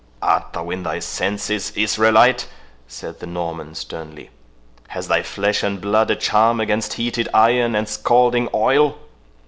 "Art 0.23 0.53
thou 0.53 0.71
in 0.71 0.81
thy 0.81 0.97
senses, 0.97 1.71
Israelite?" 1.75 2.47
said 2.87 3.19
the 3.19 3.27
Norman, 3.27 3.75
sternly—"has 3.75 5.07
thy 5.07 5.21
flesh 5.21 5.61
and 5.61 5.79
blood 5.79 6.09
a 6.09 6.15
charm 6.15 6.59
against 6.59 6.93
heated 6.93 7.29
iron 7.35 7.75
and 7.75 7.87
scalding 7.87 8.49
oil?" 8.51 8.97